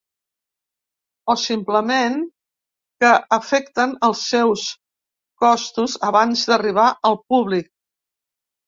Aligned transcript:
O, 1.33 1.35
simplement, 1.41 2.15
que 3.05 3.11
afecten 3.39 3.95
els 4.09 4.25
seus 4.33 4.65
costos 5.45 5.99
abans 6.13 6.49
d’arribar 6.51 6.91
al 7.13 7.25
públic. 7.33 7.75